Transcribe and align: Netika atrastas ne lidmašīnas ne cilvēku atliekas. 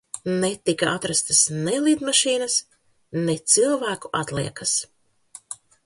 Netika 0.43 0.87
atrastas 0.93 1.41
ne 1.67 1.75
lidmašīnas 1.89 2.57
ne 3.29 3.37
cilvēku 3.55 4.15
atliekas. 4.23 4.77